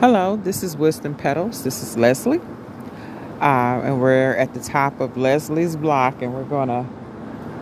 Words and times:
Hello, 0.00 0.34
this 0.34 0.64
is 0.64 0.76
Wisdom 0.76 1.14
Petals. 1.14 1.62
This 1.62 1.80
is 1.80 1.96
Leslie. 1.96 2.40
Uh, 3.40 3.80
and 3.84 4.00
we're 4.00 4.34
at 4.34 4.52
the 4.52 4.58
top 4.58 5.00
of 5.00 5.16
Leslie's 5.16 5.76
block, 5.76 6.20
and 6.20 6.34
we're 6.34 6.42
going 6.42 6.68
to 6.68 6.84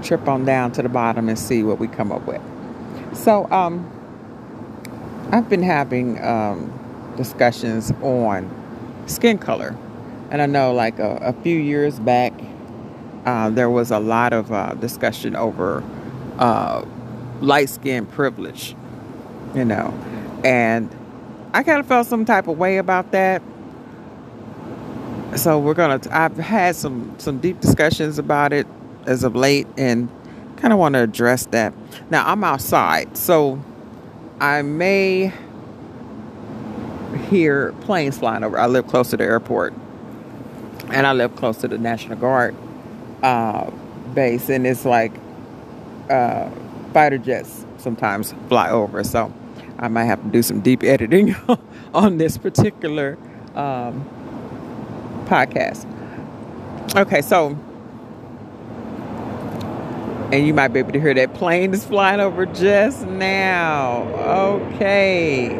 trip 0.02 0.26
on 0.26 0.46
down 0.46 0.72
to 0.72 0.82
the 0.82 0.88
bottom 0.88 1.28
and 1.28 1.38
see 1.38 1.62
what 1.62 1.78
we 1.78 1.86
come 1.86 2.10
up 2.10 2.26
with. 2.26 2.40
So, 3.12 3.48
um, 3.52 3.86
I've 5.30 5.50
been 5.50 5.62
having 5.62 6.24
um, 6.24 6.72
discussions 7.18 7.92
on 8.00 8.50
skin 9.06 9.36
color. 9.36 9.76
And 10.30 10.40
I 10.40 10.46
know, 10.46 10.72
like 10.72 10.98
a, 10.98 11.16
a 11.16 11.32
few 11.42 11.58
years 11.58 12.00
back, 12.00 12.32
uh, 13.26 13.50
there 13.50 13.70
was 13.70 13.90
a 13.90 14.00
lot 14.00 14.32
of 14.32 14.50
uh, 14.50 14.72
discussion 14.74 15.36
over 15.36 15.84
uh, 16.38 16.82
light 17.42 17.68
skin 17.68 18.06
privilege, 18.06 18.74
you 19.54 19.66
know. 19.66 19.92
And 20.42 20.90
I 21.54 21.62
kind 21.62 21.80
of 21.80 21.86
felt 21.86 22.06
some 22.06 22.24
type 22.24 22.48
of 22.48 22.58
way 22.58 22.78
about 22.78 23.12
that. 23.12 23.42
So 25.36 25.58
we're 25.58 25.74
gonna. 25.74 26.00
I've 26.10 26.36
had 26.36 26.76
some 26.76 27.14
some 27.18 27.38
deep 27.38 27.60
discussions 27.60 28.18
about 28.18 28.52
it 28.52 28.66
as 29.06 29.24
of 29.24 29.34
late, 29.34 29.66
and 29.76 30.08
kind 30.56 30.72
of 30.72 30.78
want 30.78 30.94
to 30.94 31.02
address 31.02 31.46
that. 31.46 31.72
Now 32.10 32.26
I'm 32.26 32.44
outside, 32.44 33.16
so 33.16 33.62
I 34.40 34.62
may 34.62 35.32
hear 37.28 37.72
planes 37.80 38.18
flying 38.18 38.44
over. 38.44 38.58
I 38.58 38.66
live 38.66 38.86
close 38.86 39.10
to 39.10 39.16
the 39.16 39.24
airport, 39.24 39.72
and 40.88 41.06
I 41.06 41.12
live 41.12 41.34
close 41.36 41.58
to 41.58 41.68
the 41.68 41.78
National 41.78 42.18
Guard 42.18 42.54
uh, 43.22 43.70
base, 44.14 44.50
and 44.50 44.66
it's 44.66 44.84
like 44.84 45.12
uh, 46.10 46.50
fighter 46.92 47.18
jets 47.18 47.64
sometimes 47.78 48.34
fly 48.48 48.70
over. 48.70 49.02
So 49.02 49.32
I 49.82 49.88
might 49.88 50.04
have 50.04 50.22
to 50.22 50.28
do 50.28 50.42
some 50.42 50.60
deep 50.60 50.84
editing 50.84 51.34
on 51.94 52.16
this 52.16 52.38
particular 52.38 53.18
um, 53.56 54.08
podcast. 55.26 55.88
Okay, 56.96 57.20
so 57.20 57.58
and 60.32 60.46
you 60.46 60.54
might 60.54 60.68
be 60.68 60.78
able 60.78 60.92
to 60.92 61.00
hear 61.00 61.12
that 61.14 61.34
plane 61.34 61.74
is 61.74 61.84
flying 61.84 62.20
over 62.20 62.46
just 62.46 63.06
now. 63.06 64.02
Okay. 64.14 65.58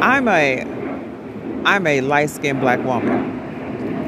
I'm 0.00 0.28
a 0.28 0.62
I'm 1.64 1.86
a 1.86 2.00
light 2.00 2.30
skinned 2.30 2.60
black 2.60 2.78
woman, 2.84 3.40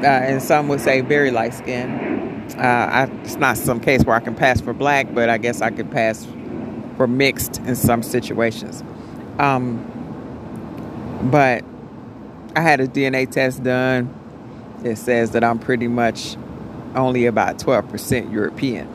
uh, 0.01 0.07
and 0.07 0.41
some 0.41 0.69
would 0.69 0.79
say 0.79 1.01
very 1.01 1.31
light 1.31 1.53
skinned. 1.53 2.04
Uh, 2.53 2.61
I, 2.61 3.03
it's 3.23 3.35
not 3.35 3.57
some 3.57 3.79
case 3.79 4.03
where 4.05 4.15
I 4.15 4.19
can 4.19 4.35
pass 4.35 4.61
for 4.61 4.73
black, 4.73 5.13
but 5.13 5.29
I 5.29 5.37
guess 5.37 5.61
I 5.61 5.71
could 5.71 5.91
pass 5.91 6.25
for 6.95 7.07
mixed 7.07 7.57
in 7.59 7.75
some 7.75 8.03
situations. 8.03 8.83
Um, 9.39 9.91
but 11.31 11.63
I 12.55 12.61
had 12.61 12.79
a 12.79 12.87
DNA 12.87 13.29
test 13.29 13.63
done. 13.63 14.13
It 14.83 14.97
says 14.97 15.31
that 15.31 15.43
I'm 15.43 15.59
pretty 15.59 15.87
much 15.87 16.37
only 16.95 17.25
about 17.25 17.57
12% 17.57 18.31
European, 18.31 18.87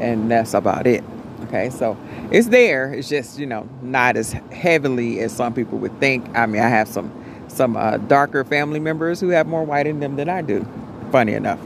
and 0.00 0.30
that's 0.30 0.54
about 0.54 0.86
it. 0.86 1.02
Okay, 1.44 1.70
so 1.70 1.96
it's 2.30 2.48
there. 2.48 2.92
It's 2.92 3.08
just 3.08 3.38
you 3.38 3.46
know 3.46 3.68
not 3.82 4.16
as 4.16 4.32
heavily 4.52 5.20
as 5.20 5.32
some 5.32 5.54
people 5.54 5.78
would 5.78 5.98
think. 5.98 6.28
I 6.36 6.46
mean, 6.46 6.60
I 6.60 6.68
have 6.68 6.88
some 6.88 7.10
some 7.48 7.76
uh, 7.76 7.96
darker 7.96 8.44
family 8.44 8.80
members 8.80 9.20
who 9.20 9.30
have 9.30 9.46
more 9.46 9.64
white 9.64 9.86
in 9.86 10.00
them 10.00 10.16
than 10.16 10.28
I 10.28 10.42
do. 10.42 10.66
Funny 11.10 11.32
enough. 11.32 11.58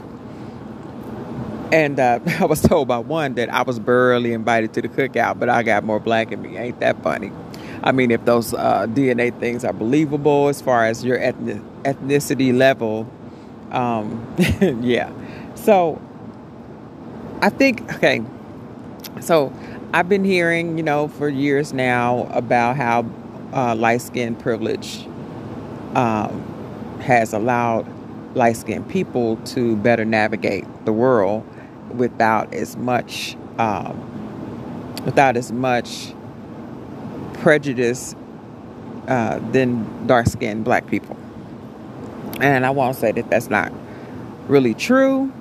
And 1.71 1.99
uh, 1.99 2.19
I 2.39 2.45
was 2.45 2.61
told 2.61 2.87
by 2.87 2.99
one 2.99 3.35
that 3.35 3.53
I 3.53 3.63
was 3.63 3.79
barely 3.79 4.33
invited 4.33 4.73
to 4.73 4.81
the 4.81 4.89
cookout, 4.89 5.39
but 5.39 5.49
I 5.49 5.63
got 5.63 5.83
more 5.83 5.99
black 5.99 6.31
in 6.31 6.41
me. 6.41 6.57
Ain't 6.57 6.79
that 6.79 7.01
funny? 7.03 7.31
I 7.83 7.91
mean, 7.91 8.11
if 8.11 8.25
those 8.25 8.53
uh, 8.53 8.87
DNA 8.87 9.37
things 9.39 9.63
are 9.63 9.73
believable 9.73 10.47
as 10.47 10.61
far 10.61 10.85
as 10.85 11.03
your 11.03 11.19
ethnic, 11.19 11.61
ethnicity 11.83 12.55
level, 12.55 13.09
um, 13.71 14.25
yeah. 14.81 15.11
So 15.55 16.01
I 17.41 17.49
think, 17.49 17.93
okay, 17.95 18.23
so 19.21 19.53
I've 19.93 20.09
been 20.09 20.23
hearing, 20.23 20.77
you 20.77 20.83
know, 20.83 21.07
for 21.09 21.29
years 21.29 21.73
now 21.73 22.27
about 22.31 22.75
how 22.75 23.05
uh, 23.53 23.75
light 23.75 24.01
skin 24.01 24.35
privilege 24.35 25.05
um, 25.95 26.99
has 27.01 27.33
allowed 27.33 27.85
light 28.35 28.57
skinned 28.57 28.89
people 28.89 29.37
to 29.37 29.75
better 29.77 30.03
navigate 30.03 30.65
the 30.85 30.91
world 30.91 31.47
without 31.97 32.53
as 32.53 32.75
much 32.75 33.35
um, 33.57 34.11
without 35.05 35.37
as 35.37 35.51
much 35.51 36.13
prejudice 37.33 38.15
uh, 39.07 39.39
than 39.51 40.07
dark 40.07 40.27
skinned 40.27 40.63
black 40.63 40.87
people. 40.87 41.15
And 42.41 42.65
I 42.65 42.71
won't 42.71 42.95
say 42.95 43.11
that 43.11 43.29
that's 43.29 43.49
not 43.49 43.71
really 44.47 44.73
true 44.73 45.31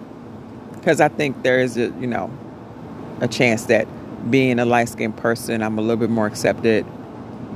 because 0.75 1.00
I 1.00 1.09
think 1.09 1.42
there 1.42 1.60
is 1.60 1.76
a 1.76 1.87
you 2.00 2.06
know 2.06 2.31
a 3.21 3.28
chance 3.28 3.65
that 3.65 3.86
being 4.31 4.59
a 4.59 4.65
light 4.65 4.88
skinned 4.88 5.16
person, 5.16 5.62
I'm 5.62 5.78
a 5.78 5.81
little 5.81 5.97
bit 5.97 6.10
more 6.10 6.26
accepted 6.26 6.86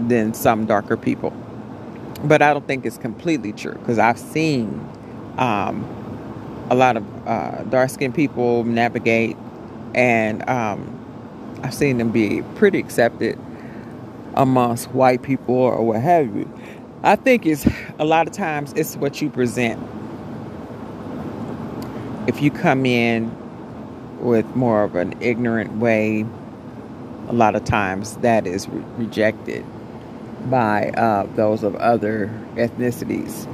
than 0.07 0.35
some 0.35 0.67
darker 0.67 0.97
people. 0.97 1.31
But 2.25 2.43
I 2.43 2.53
don't 2.53 2.67
think 2.67 2.85
it's 2.85 2.99
completely 2.99 3.53
true 3.53 3.75
because 3.75 3.99
I've 3.99 4.19
seen 4.19 4.87
um, 5.39 5.87
a 6.71 6.75
lot 6.75 6.97
of 6.97 7.27
uh, 7.27 7.63
dark 7.65 7.91
skinned 7.91 8.15
people 8.15 8.65
navigate, 8.65 9.37
and 9.95 10.49
um, 10.49 11.61
I've 11.63 11.75
seen 11.75 11.99
them 11.99 12.11
be 12.11 12.43
pretty 12.57 12.79
accepted 12.79 13.39
amongst 14.35 14.91
white 14.93 15.23
people 15.23 15.55
or 15.55 15.83
what 15.83 16.01
have 16.01 16.35
you. 16.35 16.51
I 17.03 17.17
think 17.17 17.47
it's 17.47 17.67
a 17.99 18.05
lot 18.05 18.27
of 18.27 18.33
times 18.33 18.73
it's 18.75 18.97
what 18.97 19.23
you 19.23 19.31
present. 19.31 19.81
If 22.27 22.43
you 22.43 22.51
come 22.51 22.85
in 22.85 23.33
with 24.21 24.47
more 24.55 24.83
of 24.85 24.97
an 24.97 25.15
ignorant 25.23 25.79
way, 25.79 26.27
a 27.29 27.33
lot 27.33 27.55
of 27.55 27.65
times 27.65 28.17
that 28.19 28.47
is 28.47 28.69
re- 28.69 28.83
rejected 28.97 29.65
by 30.51 30.91
uh, 30.91 31.27
those 31.35 31.63
of 31.63 31.77
other 31.77 32.29
ethnicities. 32.57 33.47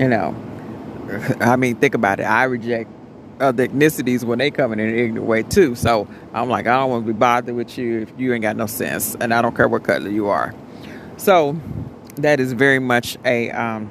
You 0.00 0.08
know, 0.08 0.34
I 1.40 1.56
mean, 1.56 1.76
think 1.76 1.94
about 1.94 2.20
it. 2.20 2.24
I 2.24 2.44
reject 2.44 2.90
other 3.40 3.66
ethnicities 3.68 4.22
when 4.22 4.38
they 4.38 4.50
come 4.50 4.72
in 4.72 4.80
an 4.80 4.94
ignorant 4.94 5.26
way 5.26 5.42
too. 5.42 5.74
So 5.74 6.06
I'm 6.32 6.48
like, 6.48 6.66
I 6.66 6.76
don't 6.76 6.90
want 6.90 7.06
to 7.06 7.12
be 7.12 7.18
bothered 7.18 7.54
with 7.54 7.78
you 7.78 8.00
if 8.00 8.12
you 8.18 8.32
ain't 8.32 8.42
got 8.42 8.56
no 8.56 8.66
sense, 8.66 9.16
and 9.20 9.32
I 9.32 9.42
don't 9.42 9.56
care 9.56 9.68
what 9.68 9.84
color 9.84 10.08
you 10.08 10.28
are. 10.28 10.54
So 11.16 11.58
that 12.16 12.40
is 12.40 12.52
very 12.52 12.78
much 12.78 13.16
a 13.24 13.50
um, 13.50 13.90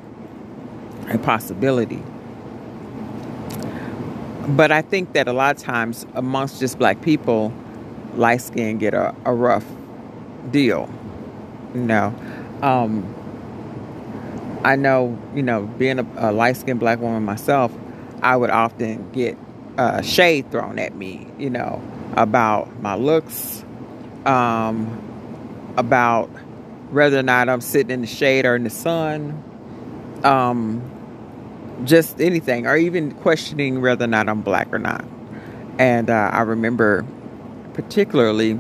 a 1.10 1.18
possibility. 1.18 2.02
But 4.48 4.72
I 4.72 4.82
think 4.82 5.14
that 5.14 5.28
a 5.28 5.34
lot 5.34 5.56
of 5.56 5.62
times 5.62 6.06
amongst 6.16 6.60
just 6.60 6.80
black 6.80 7.02
people, 7.02 7.54
light 8.16 8.42
skin 8.42 8.78
get 8.78 8.94
a, 8.94 9.16
a 9.26 9.34
rough 9.34 9.66
deal. 10.52 10.90
You 11.76 11.82
know, 11.82 12.16
um, 12.62 13.16
I 14.64 14.76
know, 14.76 15.18
you 15.34 15.44
know, 15.44 15.64
being 15.64 16.00
a, 16.00 16.08
a 16.18 16.32
light 16.32 16.58
skinned 16.58 16.80
black 16.80 17.00
woman 17.00 17.24
myself, 17.24 17.72
I 18.22 18.36
would 18.36 18.50
often 18.50 19.10
get 19.12 19.38
uh, 19.78 20.02
shade 20.02 20.52
thrown 20.52 20.80
at 20.80 20.96
me, 20.96 21.28
you 21.38 21.50
know, 21.50 21.82
about 22.14 22.82
my 22.82 22.96
looks, 22.96 23.64
um, 24.26 25.02
about 25.78 26.28
whether 26.92 27.20
or 27.20 27.24
not 27.24 27.48
I'm 27.48 27.62
sitting 27.62 27.92
in 27.92 28.02
the 28.02 28.08
shade 28.08 28.46
or 28.46 28.56
in 28.56 28.66
the 28.66 28.70
sun, 28.70 29.42
um, 30.24 30.82
just 31.86 32.20
anything, 32.20 32.68
or 32.68 32.76
even 32.76 33.12
questioning 33.12 33.82
whether 33.82 34.04
or 34.04 34.08
not 34.08 34.28
I'm 34.28 34.42
black 34.42 34.68
or 34.74 34.80
not. 34.80 35.06
And 35.78 36.10
uh, 36.10 36.30
I 36.34 36.42
remember 36.42 37.06
particularly 37.74 38.56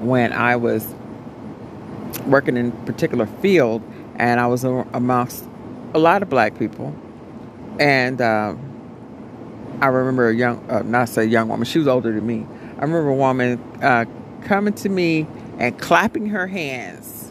when 0.00 0.32
I 0.32 0.56
was 0.56 0.94
working 2.26 2.56
in 2.56 2.68
a 2.68 2.86
particular 2.86 3.26
field 3.26 3.82
and 4.16 4.40
I 4.40 4.46
was 4.46 4.64
amongst 4.64 5.44
a 5.94 5.98
lot 5.98 6.22
of 6.22 6.28
black 6.28 6.58
people. 6.58 6.94
And 7.78 8.20
uh, 8.20 8.54
I 9.80 9.86
remember 9.86 10.28
a 10.28 10.34
young, 10.34 10.68
uh, 10.70 10.82
not 10.82 11.08
say 11.08 11.24
young 11.26 11.48
woman, 11.48 11.66
she 11.66 11.78
was 11.78 11.88
older 11.88 12.12
than 12.12 12.26
me. 12.26 12.46
I 12.78 12.82
remember 12.82 13.08
a 13.08 13.14
woman 13.14 13.58
uh, 13.82 14.06
coming 14.44 14.74
to 14.74 14.88
me 14.88 15.26
and 15.58 15.78
clapping 15.78 16.28
her 16.30 16.46
hands. 16.46 17.30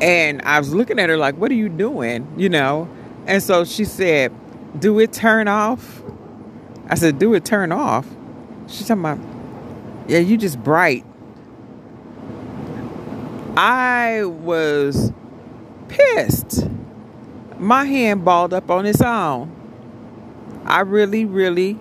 And 0.00 0.42
I 0.42 0.58
was 0.58 0.74
looking 0.74 0.98
at 0.98 1.08
her 1.08 1.16
like, 1.16 1.36
what 1.36 1.50
are 1.50 1.54
you 1.54 1.68
doing? 1.68 2.32
You 2.36 2.48
know? 2.48 2.88
And 3.26 3.42
so 3.42 3.64
she 3.64 3.84
said, 3.84 4.32
do 4.78 4.98
it 4.98 5.12
turn 5.12 5.48
off? 5.48 6.02
I 6.88 6.96
said, 6.96 7.18
do 7.18 7.32
it 7.34 7.44
turn 7.44 7.72
off? 7.72 8.06
She's 8.66 8.88
talking 8.88 9.04
about, 9.04 9.18
yeah, 10.08 10.18
you 10.18 10.36
just 10.36 10.62
bright. 10.62 11.04
I 13.56 14.24
was 14.24 15.12
pissed. 15.88 16.68
My 17.58 17.84
hand 17.84 18.24
balled 18.24 18.52
up 18.52 18.68
on 18.68 18.84
its 18.84 19.00
own. 19.00 19.52
I 20.64 20.80
really, 20.80 21.24
really 21.24 21.78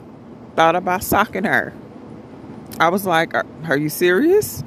thought 0.55 0.75
about 0.75 1.03
socking 1.03 1.45
her. 1.45 1.73
I 2.79 2.89
was 2.89 3.07
like, 3.07 3.33
are, 3.33 3.77
you 3.77 3.89
serious? 3.89 4.63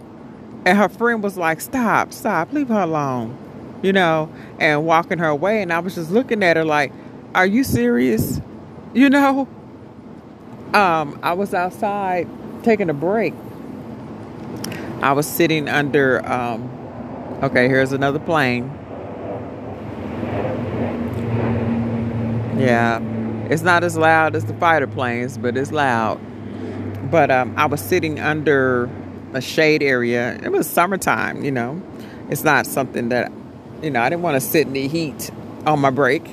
And 0.64 0.76
her 0.76 0.88
friend 0.88 1.22
was 1.22 1.36
like, 1.36 1.60
stop, 1.60 2.12
stop, 2.12 2.52
leave 2.52 2.68
her 2.68 2.80
alone. 2.80 3.38
You 3.82 3.92
know, 3.92 4.32
and 4.58 4.84
walking 4.84 5.18
her 5.18 5.28
away. 5.28 5.62
And 5.62 5.72
I 5.72 5.78
was 5.78 5.94
just 5.94 6.10
looking 6.10 6.42
at 6.42 6.56
her 6.56 6.64
like, 6.64 6.92
are 7.36 7.46
you 7.46 7.62
serious? 7.62 8.40
You 8.94 9.10
know? 9.10 9.46
Um, 10.74 11.20
I 11.22 11.34
was 11.34 11.54
outside 11.54 12.26
taking 12.64 12.90
a 12.90 12.94
break. 12.94 13.32
I 15.02 15.12
was 15.12 15.26
sitting 15.26 15.68
under, 15.68 16.26
um, 16.28 16.75
okay, 17.42 17.68
here's 17.68 17.92
another 17.92 18.18
plane. 18.18 18.70
Yeah, 22.58 23.00
it's 23.50 23.62
not 23.62 23.84
as 23.84 23.96
loud 23.96 24.34
as 24.34 24.46
the 24.46 24.54
fighter 24.54 24.86
planes, 24.86 25.38
but 25.38 25.56
it's 25.56 25.72
loud. 25.72 26.18
But 27.10 27.30
um, 27.30 27.54
I 27.56 27.66
was 27.66 27.80
sitting 27.80 28.18
under 28.18 28.90
a 29.34 29.40
shade 29.40 29.82
area. 29.82 30.38
It 30.42 30.50
was 30.50 30.66
summertime, 30.68 31.44
you 31.44 31.50
know. 31.50 31.80
It's 32.30 32.42
not 32.42 32.66
something 32.66 33.10
that, 33.10 33.30
you 33.82 33.90
know, 33.90 34.00
I 34.00 34.08
didn't 34.08 34.22
want 34.22 34.34
to 34.34 34.40
sit 34.40 34.66
in 34.66 34.72
the 34.72 34.88
heat 34.88 35.30
on 35.66 35.80
my 35.80 35.90
break. 35.90 36.26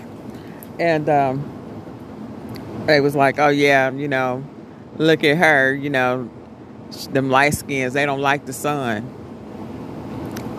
And 0.79 1.07
um, 1.09 2.85
it 2.87 3.01
was 3.01 3.15
like, 3.15 3.37
oh, 3.37 3.49
yeah, 3.49 3.91
you 3.91 4.07
know, 4.07 4.43
look 4.97 5.23
at 5.23 5.37
her, 5.37 5.73
you 5.75 5.89
know, 5.89 6.29
them 7.11 7.29
light 7.29 7.53
skins, 7.53 7.93
they 7.93 8.05
don't 8.05 8.21
like 8.21 8.45
the 8.45 8.53
sun. 8.53 9.22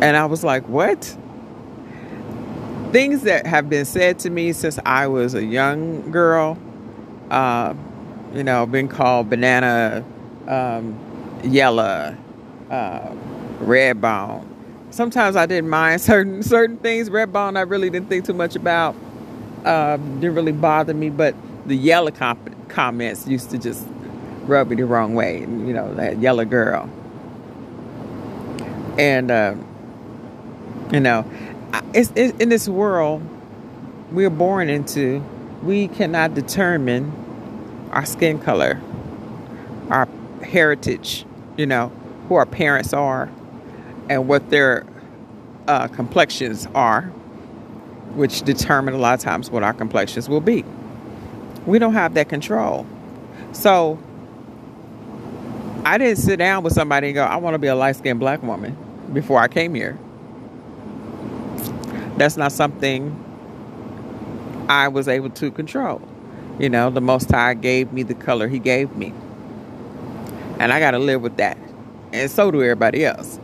And 0.05 0.19
I 0.19 0.27
was 0.27 0.45
like, 0.45 0.69
what? 0.69 1.17
Things 2.93 3.23
that 3.23 3.47
have 3.47 3.71
been 3.71 3.87
said 3.87 4.19
to 4.21 4.31
me 4.31 4.53
since 4.53 4.79
I 4.85 5.07
was 5.07 5.35
a 5.35 5.43
young 5.43 6.11
girl, 6.11 6.59
uh, 7.31 7.73
you 8.35 8.45
know, 8.45 8.67
been 8.67 8.87
called 8.87 9.31
banana, 9.31 10.05
um, 10.47 10.99
yellow, 11.43 12.15
uh, 12.71 13.15
red 13.61 14.03
bone. 14.03 14.47
Sometimes 14.91 15.37
I 15.37 15.47
didn't 15.47 15.71
mind 15.71 16.01
certain 16.03 16.43
certain 16.43 16.77
things. 16.77 17.09
Red 17.09 17.33
bone, 17.33 17.57
I 17.57 17.63
really 17.63 17.89
didn't 17.89 18.11
think 18.11 18.27
too 18.27 18.35
much 18.35 18.57
about. 18.57 18.95
Um, 19.65 20.21
didn't 20.21 20.35
really 20.35 20.53
bother 20.53 20.93
me, 20.93 21.09
but 21.09 21.35
the 21.67 21.77
yellow 21.77 22.11
comp- 22.11 22.69
comments 22.69 23.27
used 23.27 23.49
to 23.53 23.59
just 23.59 23.87
rub 24.43 24.69
me 24.69 24.77
the 24.77 24.85
wrong 24.85 25.15
way. 25.15 25.41
You 25.41 25.73
know, 25.73 25.95
that 25.95 26.19
yellow 26.19 26.45
girl. 26.45 26.91
And, 28.99 29.31
uh, 29.31 29.55
you 30.93 31.01
know, 31.01 31.25
it's, 31.93 32.13
it's, 32.15 32.39
in 32.41 32.49
this 32.49 32.69
world 32.69 33.23
we're 34.11 34.31
born 34.31 34.69
into, 34.69 35.21
we 35.63 35.89
cannot 35.89 36.35
determine 36.35 37.13
our 37.91 38.07
skin 38.07 38.39
color, 38.39 38.81
our 39.91 40.09
heritage, 40.43 41.25
you 41.57 41.67
know, 41.67 41.89
who 42.29 42.37
our 42.37 42.47
parents 42.47 42.93
are, 42.93 43.31
and 44.09 44.29
what 44.29 44.51
their 44.51 44.85
uh, 45.67 45.89
complexions 45.89 46.67
are, 46.75 47.03
which 48.15 48.43
determine 48.43 48.95
a 48.95 48.99
lot 48.99 49.15
of 49.15 49.21
times 49.21 49.51
what 49.51 49.63
our 49.63 49.73
complexions 49.73 50.29
will 50.29 50.41
be. 50.41 50.65
We 51.67 51.79
don't 51.79 51.95
have 51.95 52.15
that 52.15 52.29
control. 52.29 52.87
So 53.53 53.99
I 55.85 55.99
didn't 55.99 56.19
sit 56.19 56.37
down 56.37 56.63
with 56.63 56.73
somebody 56.73 57.09
and 57.09 57.15
go, 57.15 57.25
I 57.25 57.37
want 57.37 57.55
to 57.55 57.59
be 57.59 57.69
a 57.69 57.75
light 57.75 57.97
skinned 57.97 58.21
black 58.21 58.43
woman 58.43 58.77
before 59.13 59.41
I 59.41 59.49
came 59.49 59.75
here. 59.75 59.99
That's 62.17 62.37
not 62.37 62.53
something 62.53 63.17
I 64.69 64.89
was 64.89 65.09
able 65.09 65.31
to 65.31 65.51
control. 65.51 66.01
You 66.59 66.69
know, 66.69 66.91
the 66.91 67.01
Most 67.01 67.31
High 67.31 67.55
gave 67.55 67.93
me 67.93 68.03
the 68.03 68.15
color 68.15 68.49
He 68.49 68.59
gave 68.59 68.95
me. 68.97 69.13
And 70.59 70.73
I 70.73 70.79
got 70.79 70.93
to 70.93 70.99
live 70.99 71.21
with 71.23 71.37
that. 71.39 71.59
And 72.13 72.31
so 72.31 72.51
do 72.51 72.63
everybody 72.63 73.05
else. 73.05 73.41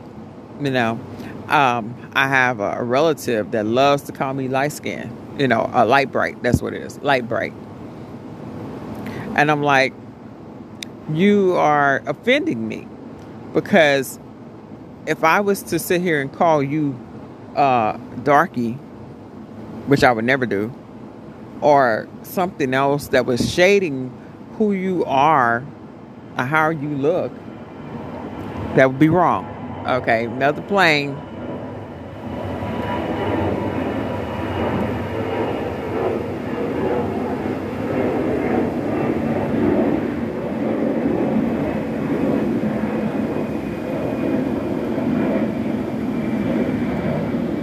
You 0.61 0.71
know, 0.71 1.01
um, 1.49 2.11
I 2.15 2.29
have 2.29 2.61
a, 2.61 2.77
a 2.79 2.85
relative 2.85 3.51
that 3.51 3.67
loves 3.67 4.05
to 4.05 4.13
call 4.13 4.35
me 4.35 4.47
light 4.47 4.73
skin, 4.73 5.15
you 5.39 5.49
know, 5.49 5.69
a 5.73 5.85
light 5.85 6.13
bright. 6.13 6.41
That's 6.43 6.63
what 6.63 6.73
it 6.73 6.83
is, 6.83 6.99
light 7.01 7.29
bright. 7.29 7.53
And 9.35 9.51
I'm 9.51 9.63
like, 9.63 9.93
you 11.13 11.55
are 11.57 12.03
offending 12.07 12.69
me 12.69 12.87
because 13.53 14.21
if 15.07 15.25
I 15.25 15.41
was 15.41 15.63
to 15.65 15.79
sit 15.79 16.01
here 16.01 16.21
and 16.21 16.33
call 16.33 16.63
you 16.63 16.97
uh, 17.57 17.97
darky, 18.23 18.73
which 19.87 20.05
I 20.05 20.13
would 20.13 20.25
never 20.25 20.47
do, 20.47 20.73
or 21.61 22.09
something 22.23 22.75
else 22.75 23.09
that 23.09 23.27
was 23.27 23.53
shading 23.53 24.17
who 24.57 24.73
you 24.73 25.05
are 25.05 25.65
or 26.39 26.45
how 26.45 26.71
you 26.71 26.91
look, 26.91 27.33
that 28.77 28.91
would 28.91 28.99
be 28.99 29.09
wrong. 29.09 29.47
Okay, 29.87 30.25
another 30.25 30.63
plane 30.63 31.17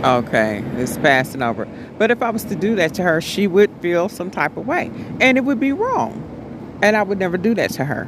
Okay, 0.03 0.63
it's 0.75 0.95
passing 0.97 1.41
over. 1.41 1.67
But 1.97 2.11
if 2.11 2.21
I 2.21 2.29
was 2.29 2.43
to 2.45 2.55
do 2.55 2.75
that 2.75 2.93
to 2.95 3.03
her, 3.03 3.19
she 3.19 3.47
would 3.47 3.71
feel 3.81 4.09
some 4.09 4.29
type 4.29 4.55
of 4.55 4.67
way, 4.67 4.91
and 5.19 5.37
it 5.39 5.41
would 5.41 5.59
be 5.59 5.71
wrong. 5.73 6.23
And 6.83 6.95
I 6.95 7.01
would 7.01 7.17
never 7.17 7.35
do 7.35 7.55
that 7.55 7.71
to 7.71 7.85
her. 7.85 8.07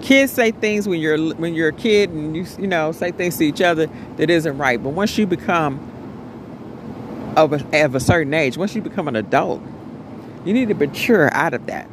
Kids 0.00 0.32
say 0.32 0.50
things 0.50 0.88
when 0.88 1.00
you're 1.00 1.34
when 1.34 1.54
you're 1.54 1.68
a 1.68 1.72
kid, 1.74 2.08
and 2.08 2.34
you 2.34 2.46
you 2.58 2.66
know 2.66 2.90
say 2.92 3.12
things 3.12 3.36
to 3.36 3.44
each 3.44 3.60
other 3.60 3.88
that 4.16 4.30
isn't 4.30 4.56
right. 4.56 4.82
But 4.82 4.90
once 4.90 5.18
you 5.18 5.26
become 5.26 5.78
of 7.36 7.52
a, 7.52 7.84
of 7.84 7.94
a 7.94 8.00
certain 8.00 8.32
age, 8.32 8.56
once 8.56 8.74
you 8.74 8.80
become 8.80 9.06
an 9.06 9.16
adult, 9.16 9.60
you 10.46 10.54
need 10.54 10.68
to 10.68 10.74
mature 10.74 11.32
out 11.34 11.52
of 11.52 11.66
that. 11.66 11.86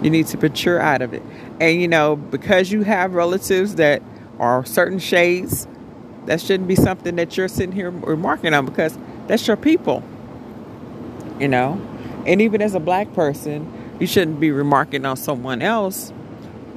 You 0.00 0.10
need 0.10 0.28
to 0.28 0.38
mature 0.38 0.78
out 0.80 1.02
of 1.02 1.12
it, 1.12 1.22
and 1.60 1.80
you 1.80 1.88
know 1.88 2.14
because 2.14 2.70
you 2.70 2.82
have 2.82 3.14
relatives 3.14 3.74
that 3.76 4.00
are 4.38 4.64
certain 4.64 5.00
shades 5.00 5.66
that 6.26 6.40
shouldn't 6.40 6.68
be 6.68 6.74
something 6.76 7.16
that 7.16 7.36
you're 7.36 7.48
sitting 7.48 7.72
here 7.72 7.90
remarking 7.90 8.54
on 8.54 8.66
because 8.66 8.98
that's 9.26 9.46
your 9.46 9.56
people. 9.56 10.02
You 11.38 11.48
know? 11.48 11.80
And 12.26 12.42
even 12.42 12.60
as 12.60 12.74
a 12.74 12.80
black 12.80 13.12
person, 13.14 13.96
you 14.00 14.06
shouldn't 14.06 14.40
be 14.40 14.50
remarking 14.50 15.04
on 15.04 15.16
someone 15.16 15.62
else 15.62 16.12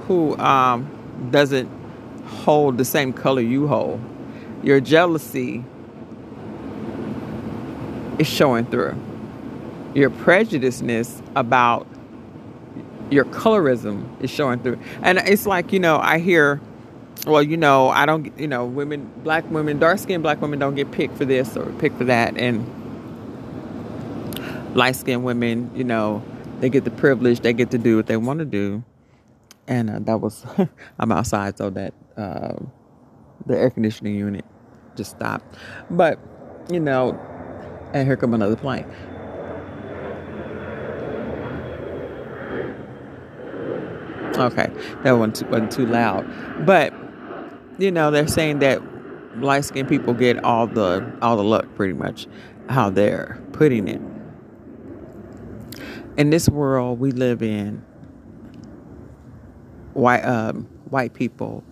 who 0.07 0.38
um, 0.38 1.29
doesn't 1.31 1.69
hold 2.25 2.77
the 2.77 2.85
same 2.85 3.13
color 3.13 3.41
you 3.41 3.67
hold. 3.67 3.99
Your 4.63 4.80
jealousy 4.80 5.63
is 8.19 8.27
showing 8.27 8.66
through. 8.66 8.95
Your 9.94 10.09
prejudiceness 10.09 11.21
about 11.35 11.87
your 13.09 13.25
colorism 13.25 14.06
is 14.21 14.30
showing 14.30 14.59
through. 14.59 14.80
And 15.01 15.18
it's 15.19 15.45
like, 15.45 15.73
you 15.73 15.80
know, 15.80 15.99
I 15.99 16.19
hear 16.19 16.61
well, 17.25 17.44
you 17.44 17.57
know, 17.57 17.90
I 17.90 18.06
don't, 18.06 18.37
you 18.40 18.47
know, 18.47 18.66
women, 18.66 19.11
black 19.23 19.49
women, 19.51 19.80
dark 19.80 19.99
skinned 19.99 20.23
black 20.23 20.42
women 20.42 20.59
don't 20.59 20.75
get 20.75 20.92
picked 20.92 21.18
for 21.18 21.25
this 21.25 21.56
or 21.56 21.66
picked 21.73 21.97
for 21.97 22.06
that. 22.06 22.35
And 22.37 22.66
light 24.75 24.95
skinned 24.95 25.23
women, 25.23 25.69
you 25.75 25.83
know, 25.83 26.23
they 26.59 26.69
get 26.69 26.83
the 26.83 26.92
privilege, 26.92 27.42
they 27.42 27.54
get 27.54 27.71
to 27.71 27.78
do 27.78 27.95
what 27.95 28.07
they 28.07 28.18
want 28.18 28.40
to 28.40 28.45
do. 28.45 28.83
And 29.68 29.90
uh, 29.90 29.99
that 29.99 30.19
was, 30.19 30.45
I'm 30.99 31.11
outside, 31.11 31.57
so 31.57 31.69
that 31.69 31.94
uh, 32.18 32.56
the 33.45 33.57
air 33.57 33.69
conditioning 33.69 34.16
unit 34.16 34.45
just 34.95 35.11
stopped. 35.11 35.56
But, 35.90 36.19
you 36.71 36.80
know, 36.80 37.19
and 37.94 38.07
here 38.07 38.18
come 38.18 38.33
another 38.33 38.56
plane. 38.56 38.85
Okay, 44.37 44.71
that 45.04 45.11
one 45.11 45.31
wasn't 45.49 45.71
too 45.71 45.85
loud, 45.85 46.25
but 46.66 46.94
you 47.81 47.92
know, 47.92 48.11
they're 48.11 48.28
saying 48.28 48.59
that 48.59 48.81
light 49.38 49.66
skinned 49.66 49.90
people 49.90 50.14
get 50.14 50.44
all 50.44 50.68
the 50.68 51.18
all 51.21 51.35
the 51.35 51.44
luck 51.44 51.66
pretty 51.76 51.94
much 51.94 52.28
how 52.69 52.90
they're 52.90 53.42
putting 53.54 53.88
it. 53.88 54.02
In 56.18 56.30
this 56.30 56.47
world 56.47 57.00
we 57.00 57.11
live 57.11 57.42
in, 57.42 57.83
white 59.94 60.21
um, 60.21 60.68
white 60.90 61.14
people 61.14 61.64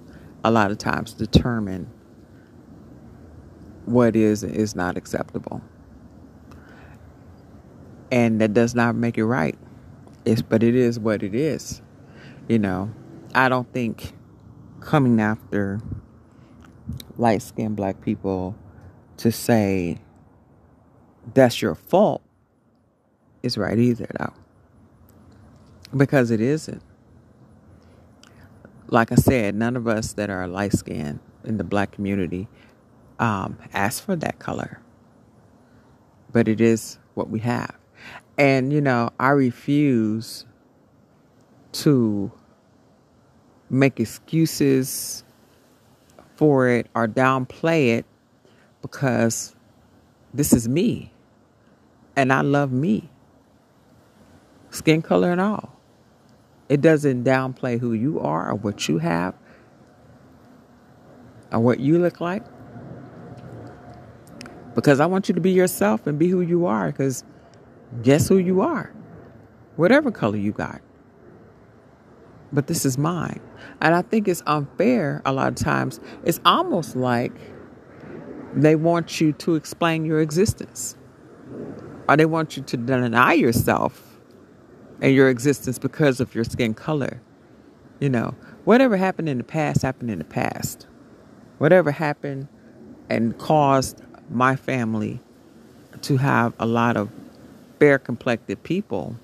a 0.43 0.49
lot 0.49 0.71
of 0.71 0.77
times 0.77 1.13
determine 1.13 1.89
what 3.85 4.15
is 4.15 4.43
and 4.43 4.55
is 4.55 4.75
not 4.75 4.97
acceptable. 4.97 5.61
And 8.11 8.41
that 8.41 8.53
does 8.53 8.73
not 8.73 8.95
make 8.95 9.17
it 9.17 9.25
right. 9.25 9.57
It's 10.25 10.41
but 10.41 10.63
it 10.63 10.75
is 10.75 10.99
what 10.99 11.21
it 11.21 11.35
is. 11.35 11.81
You 12.47 12.57
know, 12.57 12.91
I 13.35 13.49
don't 13.49 13.71
think 13.71 14.13
coming 14.79 15.21
after 15.21 15.81
light 17.17 17.41
skinned 17.41 17.75
black 17.75 18.01
people 18.01 18.55
to 19.17 19.31
say 19.31 19.99
that's 21.33 21.61
your 21.61 21.75
fault 21.75 22.21
is 23.43 23.57
right 23.57 23.77
either, 23.79 24.09
though. 24.19 24.33
Because 25.95 26.31
it 26.31 26.41
isn't. 26.41 26.81
like 28.89 29.11
I 29.11 29.15
said, 29.15 29.55
none 29.55 29.75
of 29.75 29.87
us 29.87 30.13
that 30.13 30.29
are 30.29 30.47
light 30.47 30.73
skinned 30.73 31.19
in 31.43 31.57
the 31.57 31.63
black 31.63 31.91
community 31.91 32.47
um, 33.19 33.57
ask 33.73 34.03
for 34.03 34.15
that 34.17 34.39
color. 34.39 34.81
But 36.31 36.47
it 36.47 36.61
is 36.61 36.99
what 37.15 37.29
we 37.29 37.39
have. 37.41 37.75
And, 38.37 38.71
you 38.73 38.81
know, 38.81 39.11
I 39.19 39.29
refuse 39.29 40.45
to 41.73 42.31
make 43.69 43.99
excuses 43.99 45.23
for 46.35 46.69
it 46.69 46.87
or 46.95 47.07
downplay 47.07 47.97
it 47.97 48.05
because 48.81 49.55
this 50.33 50.53
is 50.53 50.67
me. 50.67 51.11
And 52.15 52.33
I 52.33 52.41
love 52.41 52.71
me. 52.71 53.09
Skin 54.71 55.01
color 55.01 55.31
and 55.31 55.41
all. 55.41 55.75
It 56.69 56.81
doesn't 56.81 57.23
downplay 57.23 57.79
who 57.79 57.93
you 57.93 58.19
are 58.19 58.49
or 58.51 58.55
what 58.55 58.87
you 58.87 58.99
have 58.99 59.35
or 61.51 61.59
what 61.59 61.79
you 61.79 61.99
look 61.99 62.21
like. 62.21 62.43
Because 64.75 64.99
I 64.99 65.07
want 65.07 65.27
you 65.27 65.35
to 65.35 65.41
be 65.41 65.51
yourself 65.51 66.05
and 66.07 66.19
be 66.19 66.27
who 66.29 66.41
you 66.41 66.67
are. 66.67 66.91
Because 66.91 67.23
guess 68.03 68.27
who 68.27 68.37
you 68.37 68.61
are? 68.61 68.93
Whatever 69.75 70.11
color 70.11 70.37
you 70.37 70.51
got. 70.51 70.81
But 72.51 72.67
this 72.67 72.85
is 72.85 72.97
mine. 72.97 73.41
And 73.81 73.95
I 73.95 74.01
think 74.01 74.27
it's 74.27 74.43
unfair 74.45 75.21
a 75.25 75.33
lot 75.33 75.49
of 75.49 75.55
times. 75.55 75.99
It's 76.23 76.39
almost 76.45 76.95
like 76.95 77.33
they 78.53 78.75
want 78.75 79.21
you 79.21 79.33
to 79.33 79.55
explain 79.55 80.05
your 80.05 80.21
existence. 80.21 80.95
Or 82.07 82.17
they 82.17 82.25
want 82.25 82.57
you 82.57 82.63
to 82.63 82.77
deny 82.77 83.33
yourself 83.33 84.19
and 85.01 85.13
your 85.13 85.29
existence 85.29 85.77
because 85.77 86.19
of 86.19 86.33
your 86.33 86.43
skin 86.43 86.73
color. 86.73 87.21
You 87.99 88.09
know, 88.09 88.35
whatever 88.65 88.97
happened 88.97 89.29
in 89.29 89.37
the 89.37 89.43
past 89.43 89.81
happened 89.81 90.09
in 90.09 90.19
the 90.19 90.25
past. 90.25 90.87
Whatever 91.57 91.91
happened 91.91 92.47
and 93.09 93.37
caused 93.37 94.01
my 94.29 94.55
family 94.55 95.19
to 96.01 96.17
have 96.17 96.53
a 96.59 96.65
lot 96.65 96.95
of 96.95 97.09
fair 97.79 97.99
complected 97.99 98.63
people 98.63 99.17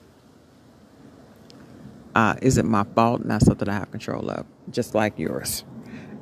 uh, 2.16 2.36
isn't 2.42 2.68
my 2.68 2.86
fault, 2.96 3.26
not 3.26 3.42
something 3.42 3.68
I 3.68 3.74
have 3.74 3.92
control 3.92 4.30
of, 4.30 4.46
just 4.72 4.96
like 4.96 5.20
yours. 5.20 5.66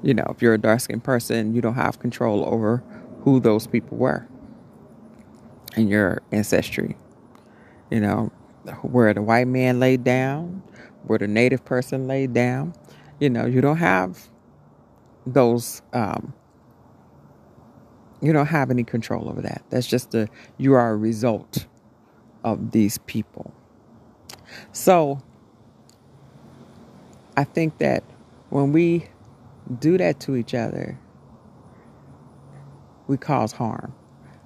You 0.01 0.15
know, 0.15 0.25
if 0.29 0.41
you're 0.41 0.55
a 0.55 0.57
dark 0.57 0.81
skinned 0.81 1.03
person, 1.03 1.53
you 1.53 1.62
don't 1.62 1.75
have 1.75 2.00
control 2.00 2.43
over 2.45 2.83
who 3.21 3.39
those 3.39 3.67
people 3.67 3.97
were 3.97 4.27
in 5.77 5.88
your 5.88 6.21
ancestry. 6.31 6.97
You 7.91 8.01
know, 8.01 8.31
where 8.81 9.13
the 9.13 9.21
white 9.21 9.47
man 9.47 9.79
laid 9.79 10.03
down, 10.03 10.63
where 11.05 11.19
the 11.19 11.27
native 11.27 11.63
person 11.63 12.07
laid 12.07 12.33
down. 12.33 12.73
You 13.19 13.29
know, 13.29 13.45
you 13.45 13.62
don't 13.62 13.77
have 13.77 14.29
those. 15.27 15.81
Um, 15.93 16.33
you 18.19 18.33
don't 18.33 18.47
have 18.47 18.71
any 18.71 18.83
control 18.83 19.29
over 19.29 19.41
that. 19.41 19.63
That's 19.69 19.85
just 19.85 20.15
a 20.15 20.27
you 20.57 20.73
are 20.73 20.91
a 20.91 20.97
result 20.97 21.67
of 22.43 22.71
these 22.71 22.97
people. 23.00 23.53
So 24.71 25.21
I 27.37 27.43
think 27.45 27.79
that 27.79 28.03
when 28.49 28.73
we 28.73 29.07
do 29.79 29.97
that 29.97 30.19
to 30.21 30.35
each 30.35 30.53
other, 30.53 30.97
we 33.07 33.17
cause 33.17 33.51
harm. 33.51 33.93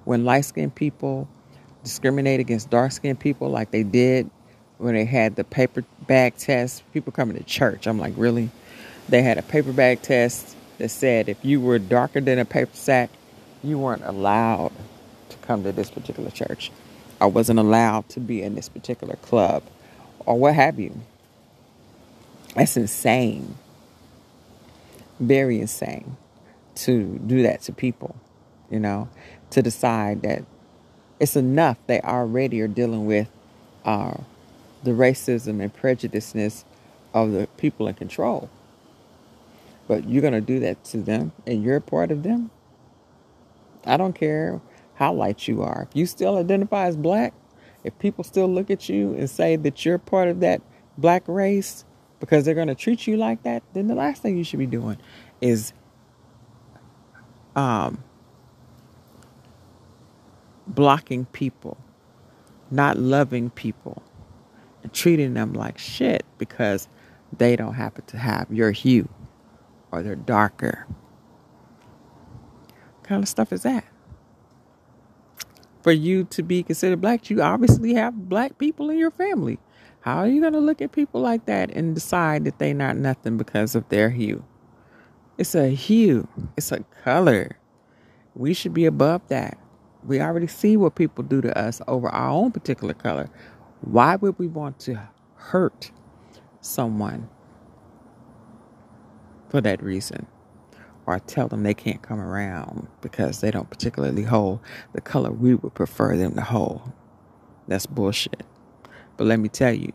When 0.04 0.24
light 0.24 0.46
skinned 0.46 0.74
people 0.74 1.28
discriminate 1.82 2.40
against 2.40 2.70
dark 2.70 2.92
skinned 2.92 3.20
people 3.20 3.50
like 3.50 3.70
they 3.70 3.82
did 3.82 4.30
when 4.78 4.94
they 4.94 5.04
had 5.04 5.36
the 5.36 5.44
paper 5.44 5.84
bag 6.06 6.36
test. 6.36 6.82
People 6.92 7.12
coming 7.12 7.36
to 7.36 7.42
church. 7.44 7.86
I'm 7.86 7.98
like, 7.98 8.14
really? 8.16 8.50
They 9.08 9.22
had 9.22 9.38
a 9.38 9.42
paper 9.42 9.72
bag 9.72 10.02
test 10.02 10.56
that 10.78 10.90
said 10.90 11.28
if 11.28 11.44
you 11.44 11.60
were 11.60 11.78
darker 11.78 12.20
than 12.20 12.38
a 12.38 12.44
paper 12.44 12.74
sack, 12.74 13.10
you 13.64 13.78
weren't 13.78 14.04
allowed 14.04 14.72
to 15.30 15.36
come 15.38 15.64
to 15.64 15.72
this 15.72 15.90
particular 15.90 16.30
church. 16.30 16.70
I 17.20 17.26
wasn't 17.26 17.58
allowed 17.58 18.08
to 18.10 18.20
be 18.20 18.42
in 18.42 18.54
this 18.54 18.68
particular 18.68 19.16
club 19.16 19.62
or 20.26 20.38
what 20.38 20.54
have 20.54 20.78
you. 20.78 21.00
That's 22.54 22.76
insane. 22.76 23.56
Very 25.20 25.60
insane 25.60 26.16
to 26.76 27.18
do 27.26 27.42
that 27.42 27.62
to 27.62 27.72
people, 27.72 28.16
you 28.70 28.80
know, 28.80 29.08
to 29.50 29.62
decide 29.62 30.22
that 30.22 30.44
it's 31.18 31.36
enough 31.36 31.76
they 31.86 32.00
already 32.00 32.60
are 32.60 32.68
dealing 32.68 33.06
with 33.06 33.28
uh, 33.84 34.14
the 34.84 34.92
racism 34.92 35.60
and 35.60 35.74
prejudiceness 35.74 36.64
of 37.12 37.32
the 37.32 37.48
people 37.56 37.88
in 37.88 37.94
control. 37.94 38.48
But 39.88 40.08
you're 40.08 40.22
going 40.22 40.34
to 40.34 40.40
do 40.40 40.60
that 40.60 40.84
to 40.86 40.98
them 40.98 41.32
and 41.46 41.62
you're 41.62 41.76
a 41.76 41.80
part 41.80 42.10
of 42.10 42.22
them? 42.22 42.50
I 43.84 43.96
don't 43.96 44.12
care 44.12 44.60
how 44.94 45.12
light 45.12 45.48
you 45.48 45.62
are. 45.62 45.88
If 45.88 45.96
you 45.96 46.06
still 46.06 46.36
identify 46.36 46.86
as 46.86 46.96
black, 46.96 47.32
if 47.84 47.98
people 47.98 48.22
still 48.22 48.48
look 48.48 48.70
at 48.70 48.88
you 48.88 49.14
and 49.14 49.30
say 49.30 49.56
that 49.56 49.84
you're 49.84 49.98
part 49.98 50.28
of 50.28 50.40
that 50.40 50.60
black 50.98 51.22
race 51.26 51.84
because 52.20 52.44
they're 52.44 52.54
going 52.54 52.68
to 52.68 52.74
treat 52.74 53.06
you 53.06 53.16
like 53.16 53.42
that, 53.44 53.62
then 53.74 53.86
the 53.88 53.94
last 53.94 54.22
thing 54.22 54.36
you 54.36 54.44
should 54.44 54.58
be 54.58 54.66
doing 54.66 54.98
is 55.40 55.72
um, 57.56 58.02
blocking 60.66 61.26
people, 61.26 61.76
not 62.70 62.98
loving 62.98 63.50
people, 63.50 64.02
and 64.82 64.92
treating 64.92 65.34
them 65.34 65.52
like 65.52 65.78
shit 65.78 66.24
because 66.38 66.88
they 67.36 67.56
don't 67.56 67.74
happen 67.74 68.04
to 68.06 68.16
have 68.18 68.50
your 68.50 68.70
hue 68.70 69.08
or 69.92 70.02
they're 70.02 70.16
darker. 70.16 70.86
What 72.94 73.04
kind 73.04 73.22
of 73.22 73.28
stuff 73.28 73.52
is 73.52 73.62
that? 73.62 73.84
For 75.82 75.92
you 75.92 76.24
to 76.24 76.42
be 76.42 76.62
considered 76.62 77.00
black, 77.00 77.30
you 77.30 77.40
obviously 77.40 77.94
have 77.94 78.28
black 78.28 78.58
people 78.58 78.90
in 78.90 78.98
your 78.98 79.10
family. 79.10 79.58
How 80.00 80.18
are 80.18 80.28
you 80.28 80.40
going 80.40 80.52
to 80.52 80.60
look 80.60 80.80
at 80.80 80.92
people 80.92 81.20
like 81.20 81.46
that 81.46 81.70
and 81.72 81.94
decide 81.94 82.44
that 82.44 82.58
they're 82.58 82.74
not 82.74 82.96
nothing 82.96 83.36
because 83.36 83.74
of 83.74 83.88
their 83.88 84.10
hue? 84.10 84.44
It's 85.36 85.54
a 85.54 85.68
hue, 85.68 86.28
it's 86.56 86.72
a 86.72 86.80
color. 87.04 87.58
We 88.34 88.54
should 88.54 88.74
be 88.74 88.86
above 88.86 89.22
that. 89.28 89.58
We 90.04 90.20
already 90.20 90.46
see 90.46 90.76
what 90.76 90.94
people 90.94 91.24
do 91.24 91.40
to 91.40 91.56
us 91.58 91.82
over 91.88 92.08
our 92.08 92.30
own 92.30 92.52
particular 92.52 92.94
color. 92.94 93.28
Why 93.80 94.16
would 94.16 94.38
we 94.38 94.46
want 94.46 94.78
to 94.80 95.08
hurt 95.34 95.90
someone 96.60 97.28
for 99.48 99.60
that 99.60 99.82
reason? 99.82 100.26
Or 101.06 101.18
tell 101.18 101.48
them 101.48 101.62
they 101.62 101.74
can't 101.74 102.02
come 102.02 102.20
around 102.20 102.86
because 103.00 103.40
they 103.40 103.50
don't 103.50 103.70
particularly 103.70 104.24
hold 104.24 104.60
the 104.92 105.00
color 105.00 105.30
we 105.32 105.54
would 105.54 105.74
prefer 105.74 106.16
them 106.16 106.34
to 106.34 106.42
hold. 106.42 106.92
That's 107.66 107.86
bullshit. 107.86 108.44
But 109.18 109.26
let 109.26 109.40
me 109.40 109.50
tell 109.50 109.74
you, 109.74 109.92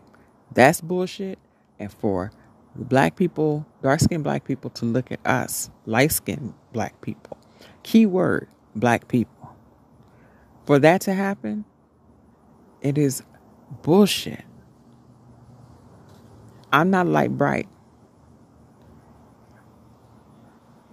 that's 0.52 0.80
bullshit. 0.80 1.40
And 1.80 1.92
for 1.92 2.30
black 2.76 3.16
people, 3.16 3.66
dark 3.82 4.00
skinned 4.00 4.22
black 4.22 4.44
people 4.44 4.70
to 4.70 4.84
look 4.84 5.10
at 5.10 5.26
us, 5.26 5.70
light 5.86 6.12
skinned 6.12 6.54
black 6.72 7.00
people, 7.00 7.36
keyword 7.82 8.46
black 8.76 9.08
people, 9.08 9.56
for 10.66 10.78
that 10.78 11.00
to 11.02 11.14
happen, 11.14 11.64
it 12.80 12.98
is 12.98 13.22
bullshit. 13.82 14.44
I'm 16.72 16.90
not 16.90 17.06
light 17.06 17.36
bright. 17.36 17.68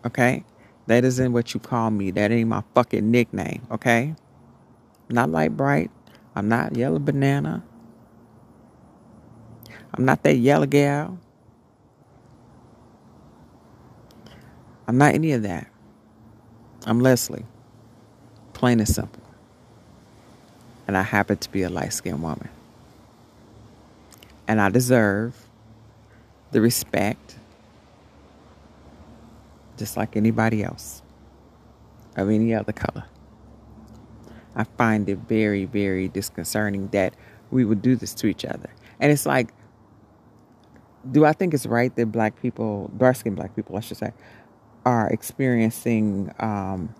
Okay? 0.05 0.43
That 0.87 1.05
isn't 1.05 1.33
what 1.33 1.53
you 1.53 1.59
call 1.59 1.91
me. 1.91 2.11
That 2.11 2.31
ain't 2.31 2.49
my 2.49 2.63
fucking 2.75 3.09
nickname. 3.09 3.67
Okay? 3.71 4.15
Not 5.09 5.29
light 5.29 5.55
bright. 5.57 5.91
I'm 6.35 6.47
not 6.47 6.75
yellow 6.75 6.99
banana. 6.99 7.63
I'm 9.93 10.05
not 10.05 10.23
that 10.23 10.35
yellow 10.35 10.65
gal. 10.65 11.17
I'm 14.87 14.97
not 14.97 15.13
any 15.13 15.31
of 15.33 15.43
that. 15.43 15.67
I'm 16.85 16.99
Leslie. 16.99 17.45
Plain 18.53 18.79
and 18.79 18.87
simple 18.87 19.21
and 20.91 20.97
I 20.97 21.03
happen 21.03 21.37
to 21.37 21.49
be 21.49 21.63
a 21.63 21.69
light 21.69 21.93
skinned 21.93 22.21
woman. 22.21 22.49
And 24.45 24.59
I 24.59 24.69
deserve 24.69 25.47
the 26.51 26.59
respect 26.59 27.37
just 29.77 29.95
like 29.95 30.17
anybody 30.17 30.65
else 30.65 31.01
of 32.17 32.29
any 32.29 32.53
other 32.53 32.73
color. 32.73 33.05
I 34.53 34.65
find 34.65 35.07
it 35.07 35.19
very, 35.19 35.63
very 35.63 36.09
disconcerting 36.09 36.89
that 36.89 37.13
we 37.51 37.63
would 37.63 37.81
do 37.81 37.95
this 37.95 38.13
to 38.15 38.27
each 38.27 38.43
other. 38.43 38.69
And 38.99 39.13
it's 39.13 39.25
like, 39.25 39.53
do 41.09 41.25
I 41.25 41.33
think 41.33 41.53
it's 41.53 41.65
right 41.65 41.95
that 41.95 42.11
black 42.11 42.41
people, 42.41 42.91
dark 42.97 43.15
skinned 43.15 43.35
black 43.35 43.55
people, 43.55 43.77
I 43.77 43.79
should 43.81 43.97
say, 43.97 44.11
are 44.85 45.09
experiencing 45.09 46.33
um, 46.39 46.93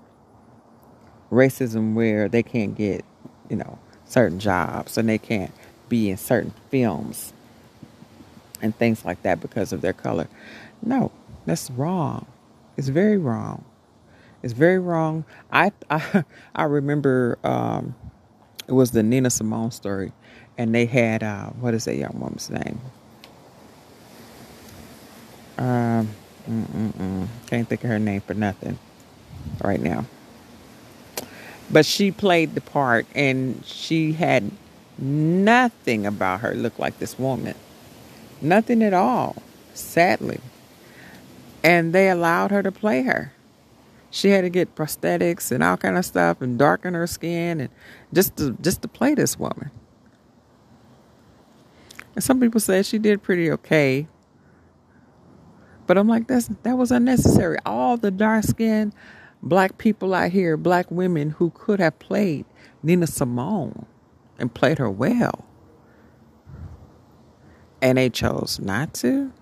racism 1.31 1.93
where 1.93 2.29
they 2.29 2.43
can't 2.43 2.75
get 2.75 3.05
you 3.51 3.58
know, 3.58 3.77
certain 4.05 4.39
jobs 4.39 4.98
and 4.98 5.10
they 5.10 5.17
can't 5.17 5.51
be 5.89 6.10
in 6.10 6.17
certain 6.17 6.53
films 6.70 7.34
and 8.62 8.75
things 8.77 9.03
like 9.03 9.22
that 9.24 9.41
because 9.41 9.74
of 9.74 9.81
their 9.81 9.93
color. 9.93 10.27
No, 10.81 11.12
that's 11.46 11.70
wrong. 11.70 12.25
It's 12.77 12.88
very 12.88 13.17
wrong. 13.17 13.65
It's 14.41 14.53
very 14.53 14.79
wrong. 14.79 15.25
I 15.51 15.72
I, 15.89 16.24
I 16.55 16.63
remember 16.63 17.38
um, 17.43 17.93
it 18.67 18.72
was 18.72 18.91
the 18.91 19.03
Nina 19.03 19.29
Simone 19.29 19.72
story, 19.72 20.13
and 20.58 20.74
they 20.74 20.86
had 20.86 21.22
uh, 21.22 21.48
what 21.50 21.74
is 21.74 21.86
that 21.86 21.96
young 21.96 22.17
woman's 22.20 22.50
name? 22.50 22.79
Um, 25.62 26.10
can't 27.46 27.70
think 27.70 27.84
of 27.84 27.89
her 27.89 28.00
name 28.00 28.22
for 28.22 28.34
nothing 28.34 28.80
right 29.63 29.80
now. 29.80 30.06
But 31.70 31.86
she 31.86 32.12
played 32.12 32.56
the 32.56 32.62
part, 32.62 33.06
and 33.13 33.63
she 33.63 34.13
had 34.13 34.50
nothing 34.98 36.08
about 36.08 36.39
her 36.39 36.56
look 36.56 36.80
like 36.80 36.98
this 36.98 37.20
woman. 37.20 37.53
Nothing 38.41 38.82
at 38.82 38.94
all, 38.94 39.36
sadly. 39.75 40.39
And 41.63 41.94
they 41.94 42.10
allowed 42.10 42.50
her 42.50 42.63
to 42.63 42.72
play 42.72 43.03
her. 43.03 43.32
She 44.10 44.32
had 44.32 44.41
to 44.41 44.50
get 44.50 44.74
prosthetics 44.74 45.51
and 45.51 45.63
all 45.63 45.77
kind 45.77 45.96
of 45.96 46.06
stuff 46.06 46.41
and 46.41 46.58
darken 46.58 46.96
her 46.96 47.06
skin 47.06 47.62
and 47.62 47.70
just 48.12 48.36
to 48.38 48.58
just 48.62 48.82
to 48.82 48.88
play 48.88 49.13
this 49.13 49.38
woman. 49.38 49.70
And 52.15 52.24
some 52.24 52.39
people 52.39 52.60
said 52.60 52.88
she 52.88 52.98
did 52.98 53.22
pretty 53.22 53.50
okay. 53.51 54.08
But 55.92 55.98
I'm 55.98 56.08
like, 56.08 56.28
that's 56.28 56.48
that 56.64 56.78
was 56.78 56.90
unnecessary. 56.90 57.58
All 57.66 57.98
the 57.98 58.12
dark 58.12 58.46
skinned 58.46 58.94
black 59.44 59.78
people 59.78 60.14
out 60.14 60.32
here, 60.32 60.56
black 60.56 60.90
women 60.90 61.32
who 61.32 61.50
could 61.50 61.82
have 61.82 62.00
played 62.00 62.46
Nina 62.82 63.08
Simone 63.08 63.86
and 64.40 64.54
played 64.54 64.78
her 64.78 64.90
well. 64.90 65.44
And 67.82 67.98
they 67.98 68.10
chose 68.10 68.58
not 68.62 68.94
to. 68.94 69.34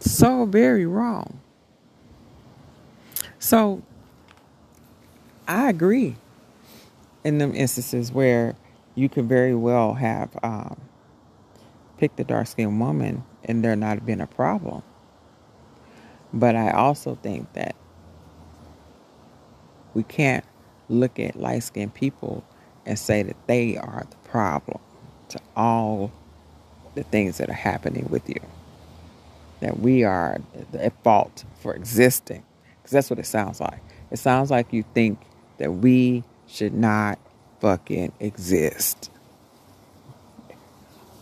So 0.00 0.46
very 0.46 0.86
wrong. 0.86 1.42
So 3.38 3.82
I 5.46 5.68
agree 5.68 6.16
in 7.22 7.36
them 7.36 7.54
instances 7.54 8.10
where 8.10 8.56
you 8.94 9.10
could 9.10 9.28
very 9.28 9.54
well 9.54 9.92
have 9.92 10.34
um, 10.42 10.80
picked 11.98 12.18
a 12.20 12.24
dark 12.24 12.46
skinned 12.46 12.80
woman 12.80 13.24
and 13.44 13.64
there 13.64 13.76
not 13.76 14.04
been 14.04 14.20
a 14.20 14.26
problem. 14.26 14.82
But 16.32 16.56
I 16.56 16.70
also 16.70 17.16
think 17.22 17.52
that 17.52 17.76
we 19.94 20.02
can't 20.02 20.44
look 20.88 21.18
at 21.18 21.36
light 21.36 21.62
skinned 21.62 21.94
people 21.94 22.44
and 22.86 22.98
say 22.98 23.22
that 23.22 23.36
they 23.46 23.76
are 23.76 24.06
the 24.08 24.28
problem 24.28 24.80
to 25.28 25.40
all 25.56 26.12
the 26.94 27.02
things 27.04 27.38
that 27.38 27.48
are 27.48 27.54
happening 27.54 28.06
with 28.10 28.28
you. 28.28 28.40
That 29.60 29.78
we 29.78 30.04
are 30.04 30.40
at 30.78 30.92
fault 31.04 31.44
for 31.60 31.74
existing. 31.74 32.44
Because 32.76 32.90
that's 32.92 33.10
what 33.10 33.18
it 33.18 33.26
sounds 33.26 33.60
like. 33.60 33.80
It 34.10 34.18
sounds 34.18 34.50
like 34.50 34.72
you 34.72 34.84
think 34.94 35.20
that 35.58 35.72
we 35.72 36.24
should 36.48 36.74
not 36.74 37.18
fucking 37.60 38.12
exist. 38.18 39.11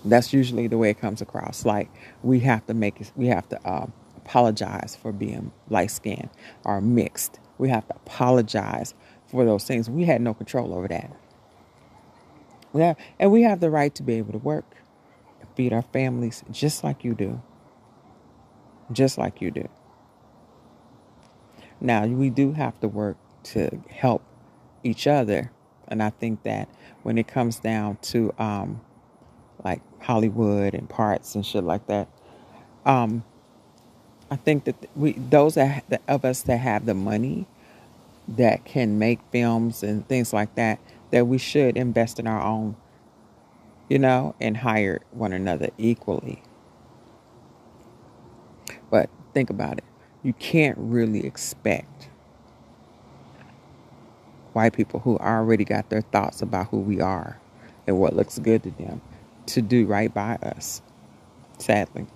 That's 0.05 0.33
usually 0.33 0.67
the 0.67 0.79
way 0.79 0.91
it 0.91 1.01
comes 1.01 1.21
across. 1.21 1.65
Like 1.65 1.91
we 2.23 2.41
have 2.41 2.67
to 2.67 2.75
make 2.75 3.01
it, 3.01 3.13
we 3.17 3.27
have 3.29 3.49
to 3.51 3.71
um, 3.71 3.93
apologize 4.17 4.97
for 4.97 5.13
being 5.13 5.53
light 5.69 5.91
skinned 5.91 6.31
or 6.65 6.81
mixed. 6.81 7.39
We 7.59 7.69
have 7.69 7.87
to 7.89 7.97
apologize 7.97 8.95
for 9.31 9.45
those 9.45 9.65
things. 9.65 9.91
We 9.91 10.05
had 10.05 10.21
no 10.21 10.35
control 10.35 10.75
over 10.75 10.89
that. 10.89 11.13
We 12.73 12.83
have, 12.83 12.97
and 13.19 13.33
we 13.33 13.43
have 13.43 13.61
the 13.61 13.71
right 13.71 13.95
to 13.97 14.03
be 14.03 14.15
able 14.15 14.33
to 14.33 14.39
work 14.39 14.77
and 15.41 15.49
feed 15.57 15.73
our 15.73 15.83
families 15.83 16.45
just 16.51 16.85
like 16.85 17.05
you 17.05 17.15
do. 17.15 17.43
Just 18.93 19.19
like 19.19 19.41
you 19.41 19.51
do. 19.51 19.69
Now, 21.81 22.07
we 22.07 22.31
do 22.31 22.53
have 22.53 22.79
to 22.81 22.89
work 22.89 23.17
to 23.45 23.83
help 23.91 24.23
each 24.85 25.07
other. 25.07 25.51
And 25.89 26.03
I 26.03 26.11
think 26.11 26.43
that 26.45 26.69
when 27.03 27.19
it 27.19 27.27
comes 27.27 27.59
down 27.59 27.99
to 28.03 28.33
um, 28.39 28.81
Hollywood 30.01 30.75
and 30.75 30.89
parts 30.89 31.35
and 31.35 31.45
shit 31.45 31.65
like 31.65 31.87
that, 31.87 32.09
um, 32.87 33.25
I 34.31 34.37
think 34.37 34.65
that 34.65 34.77
we 34.97 35.13
those 35.13 35.55
that, 35.55 35.85
of 36.09 36.25
us 36.25 36.43
that 36.43 36.59
have 36.59 36.87
the 36.87 36.95
money 36.95 37.47
that 38.29 38.65
can 38.65 38.99
make 38.99 39.19
films 39.33 39.83
and 39.83 40.07
things 40.07 40.33
like 40.33 40.55
that 40.55 40.79
that 41.11 41.27
we 41.27 41.39
should 41.39 41.77
invest 41.77 42.21
in 42.21 42.27
our 42.29 42.41
own, 42.41 42.77
you 43.89 43.99
know, 43.99 44.35
and 44.41 44.59
hire 44.59 45.01
one 45.11 45.33
another 45.33 45.71
equally. 45.79 46.43
But 48.91 49.11
think 49.35 49.51
about 49.51 49.79
it. 49.79 49.85
You 50.23 50.33
can't 50.35 50.79
really 50.79 51.27
expect 51.27 52.09
white 54.53 54.73
people 54.73 55.01
who 55.01 55.17
already 55.19 55.65
got 55.65 55.91
their 55.91 56.03
thoughts 56.03 56.43
about 56.43 56.69
who 56.69 56.79
we 56.79 57.01
are 57.01 57.41
and 57.87 57.99
what 57.99 58.15
looks 58.15 58.39
good 58.39 58.63
to 58.63 58.71
them 58.73 59.01
to 59.55 59.63
do 59.63 59.87
right 59.87 60.13
by 60.13 60.37
us, 60.37 60.83
sadly. 61.59 62.07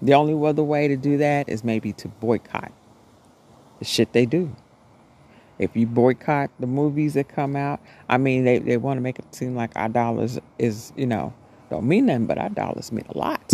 The 0.00 0.14
only 0.14 0.34
other 0.48 0.62
way 0.64 0.88
to 0.88 0.96
do 0.96 1.18
that 1.18 1.48
is 1.48 1.62
maybe 1.62 1.92
to 1.94 2.08
boycott 2.08 2.72
the 3.78 3.84
shit 3.84 4.12
they 4.12 4.26
do. 4.26 4.54
If 5.58 5.76
you 5.76 5.86
boycott 5.86 6.50
the 6.58 6.66
movies 6.66 7.14
that 7.14 7.28
come 7.28 7.54
out, 7.54 7.80
I 8.08 8.18
mean, 8.18 8.44
they, 8.44 8.58
they 8.58 8.76
want 8.76 8.96
to 8.96 9.00
make 9.00 9.18
it 9.18 9.34
seem 9.34 9.54
like 9.54 9.70
our 9.76 9.88
dollars 9.88 10.38
is, 10.58 10.92
you 10.96 11.06
know, 11.06 11.32
don't 11.70 11.86
mean 11.86 12.06
nothing, 12.06 12.26
but 12.26 12.38
our 12.38 12.48
dollars 12.48 12.90
mean 12.90 13.06
a 13.08 13.18
lot. 13.18 13.52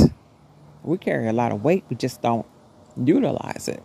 We 0.83 0.97
carry 0.97 1.29
a 1.29 1.33
lot 1.33 1.53
of 1.53 1.63
weight, 1.63 1.85
we 1.91 1.97
just 1.97 2.23
don't 2.23 2.47
utilize 2.97 3.69
it 3.69 3.83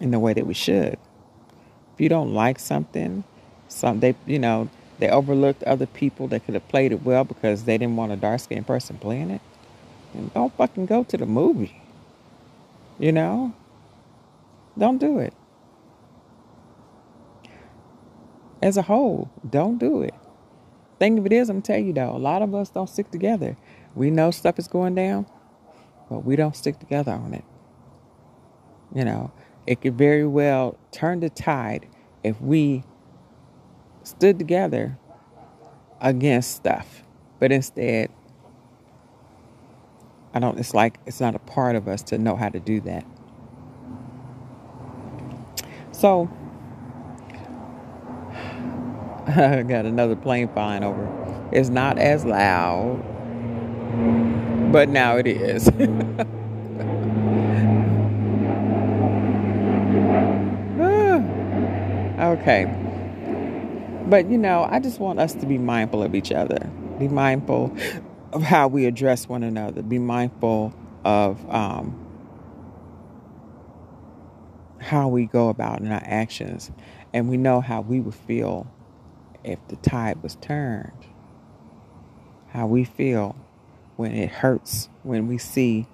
in 0.00 0.10
the 0.10 0.18
way 0.18 0.32
that 0.32 0.46
we 0.46 0.54
should. 0.54 0.98
If 1.94 2.00
you 2.00 2.08
don't 2.08 2.34
like 2.34 2.58
something, 2.58 3.24
some 3.68 4.00
they, 4.00 4.16
you 4.26 4.38
know, 4.38 4.68
they 5.02 5.08
overlooked 5.08 5.64
other 5.64 5.86
people 5.86 6.28
that 6.28 6.44
could 6.44 6.54
have 6.54 6.68
played 6.68 6.92
it 6.92 7.02
well 7.02 7.24
because 7.24 7.64
they 7.64 7.76
didn't 7.76 7.96
want 7.96 8.12
a 8.12 8.16
dark 8.16 8.38
skinned 8.38 8.64
person 8.68 8.96
playing 8.98 9.30
it 9.30 9.40
and 10.14 10.32
don't 10.32 10.56
fucking 10.56 10.86
go 10.86 11.02
to 11.02 11.16
the 11.16 11.26
movie. 11.26 11.82
You 13.00 13.10
know? 13.10 13.52
Don't 14.78 14.98
do 14.98 15.18
it. 15.18 15.34
As 18.62 18.76
a 18.76 18.82
whole, 18.82 19.28
don't 19.50 19.78
do 19.78 20.02
it. 20.02 20.14
Thing 21.00 21.18
of 21.18 21.26
it 21.26 21.32
is, 21.32 21.50
I'm 21.50 21.56
gonna 21.56 21.62
tell 21.62 21.78
you 21.80 21.92
though, 21.92 22.14
a 22.14 22.18
lot 22.18 22.40
of 22.40 22.54
us 22.54 22.70
don't 22.70 22.88
stick 22.88 23.10
together. 23.10 23.56
We 23.96 24.08
know 24.08 24.30
stuff 24.30 24.56
is 24.56 24.68
going 24.68 24.94
down, 24.94 25.26
but 26.10 26.20
we 26.20 26.36
don't 26.36 26.54
stick 26.54 26.78
together 26.78 27.10
on 27.10 27.34
it. 27.34 27.44
You 28.94 29.04
know, 29.04 29.32
it 29.66 29.80
could 29.80 29.98
very 29.98 30.28
well 30.28 30.78
turn 30.92 31.18
the 31.18 31.28
tide 31.28 31.88
if 32.22 32.40
we 32.40 32.84
stood 34.06 34.38
together 34.38 34.98
against 36.00 36.54
stuff. 36.54 37.02
But 37.38 37.52
instead, 37.52 38.10
I 40.34 40.40
don't, 40.40 40.58
it's 40.58 40.74
like 40.74 40.98
it's 41.06 41.20
not 41.20 41.34
a 41.34 41.38
part 41.38 41.76
of 41.76 41.88
us 41.88 42.02
to 42.04 42.18
know 42.18 42.36
how 42.36 42.48
to 42.48 42.60
do 42.60 42.80
that. 42.82 43.04
So, 45.92 46.30
I 49.26 49.62
got 49.62 49.86
another 49.86 50.16
plane 50.16 50.48
flying 50.48 50.84
over. 50.84 51.08
It's 51.52 51.68
not 51.68 51.98
as 51.98 52.24
loud, 52.24 53.02
but 54.72 54.88
now 54.88 55.16
it 55.16 55.26
is. 55.26 55.68
okay. 62.18 62.81
But 64.12 64.28
you 64.28 64.36
know, 64.36 64.68
I 64.70 64.78
just 64.78 65.00
want 65.00 65.20
us 65.20 65.32
to 65.32 65.46
be 65.46 65.56
mindful 65.56 66.02
of 66.02 66.14
each 66.14 66.32
other. 66.32 66.70
Be 66.98 67.08
mindful 67.08 67.74
of 68.34 68.42
how 68.42 68.68
we 68.68 68.84
address 68.84 69.26
one 69.26 69.42
another. 69.42 69.80
Be 69.80 69.98
mindful 69.98 70.74
of 71.02 71.50
um, 71.50 71.98
how 74.80 75.08
we 75.08 75.24
go 75.24 75.48
about 75.48 75.80
in 75.80 75.90
our 75.90 76.02
actions. 76.04 76.70
And 77.14 77.30
we 77.30 77.38
know 77.38 77.62
how 77.62 77.80
we 77.80 78.00
would 78.00 78.14
feel 78.14 78.70
if 79.44 79.58
the 79.68 79.76
tide 79.76 80.22
was 80.22 80.34
turned. 80.42 81.06
How 82.50 82.66
we 82.66 82.84
feel 82.84 83.34
when 83.96 84.12
it 84.12 84.28
hurts, 84.28 84.90
when 85.04 85.26
we 85.26 85.38
see 85.38 85.86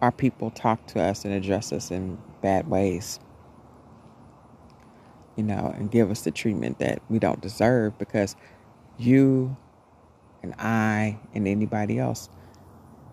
our 0.00 0.10
people 0.10 0.50
talk 0.50 0.84
to 0.88 1.00
us 1.00 1.24
and 1.24 1.32
address 1.32 1.72
us 1.72 1.92
in 1.92 2.18
bad 2.40 2.66
ways. 2.66 3.20
You 5.36 5.44
know, 5.44 5.74
and 5.76 5.90
give 5.90 6.10
us 6.10 6.22
the 6.22 6.30
treatment 6.30 6.78
that 6.80 7.02
we 7.08 7.18
don't 7.18 7.40
deserve 7.40 7.98
because 7.98 8.36
you 8.98 9.56
and 10.42 10.54
I 10.58 11.18
and 11.34 11.48
anybody 11.48 11.98
else 11.98 12.28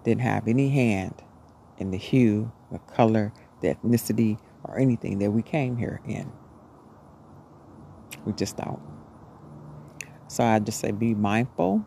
didn't 0.03 0.21
have 0.21 0.47
any 0.47 0.69
hand 0.69 1.15
in 1.77 1.91
the 1.91 1.97
hue, 1.97 2.51
the 2.71 2.79
color, 2.79 3.33
the 3.61 3.75
ethnicity, 3.75 4.37
or 4.65 4.79
anything 4.79 5.19
that 5.19 5.31
we 5.31 5.41
came 5.41 5.77
here 5.77 6.01
in. 6.05 6.31
We 8.25 8.33
just 8.33 8.57
don't. 8.57 8.81
So 10.27 10.43
I 10.43 10.59
just 10.59 10.79
say 10.79 10.91
be 10.91 11.15
mindful 11.15 11.85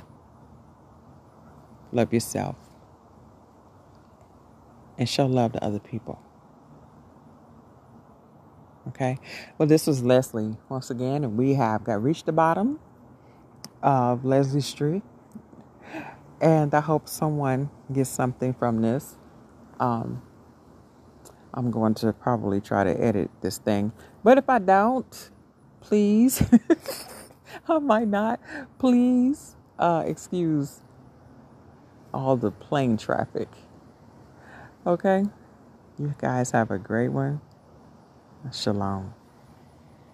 love 1.92 2.12
yourself, 2.12 2.56
and 4.98 5.08
show 5.08 5.26
love 5.26 5.52
to 5.52 5.64
other 5.64 5.78
people. 5.80 6.20
Okay. 8.92 9.16
Well, 9.56 9.66
this 9.66 9.86
was 9.86 10.04
Leslie 10.04 10.58
once 10.68 10.90
again, 10.90 11.24
and 11.24 11.38
we 11.38 11.54
have 11.54 11.82
got 11.82 12.02
reached 12.02 12.26
the 12.26 12.32
bottom 12.32 12.78
of 13.82 14.22
Leslie 14.22 14.60
Street, 14.60 15.02
and 16.42 16.74
I 16.74 16.80
hope 16.80 17.08
someone 17.08 17.70
gets 17.90 18.10
something 18.10 18.52
from 18.52 18.82
this. 18.82 19.16
Um, 19.80 20.20
I'm 21.54 21.70
going 21.70 21.94
to 21.94 22.12
probably 22.12 22.60
try 22.60 22.84
to 22.84 22.90
edit 23.02 23.30
this 23.40 23.56
thing, 23.56 23.92
but 24.22 24.36
if 24.36 24.50
I 24.50 24.58
don't, 24.58 25.30
please, 25.80 26.42
I 27.68 27.78
might 27.78 28.08
not. 28.08 28.40
Please 28.78 29.56
uh, 29.78 30.04
excuse 30.06 30.82
all 32.12 32.36
the 32.36 32.50
plane 32.50 32.98
traffic. 32.98 33.48
Okay. 34.86 35.24
You 35.98 36.14
guys 36.18 36.50
have 36.50 36.70
a 36.70 36.78
great 36.78 37.08
one. 37.08 37.40
Shalom. 38.50 39.21